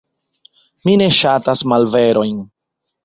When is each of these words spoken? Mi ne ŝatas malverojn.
Mi 0.87 0.95
ne 1.01 1.09
ŝatas 1.19 1.63
malverojn. 1.73 2.41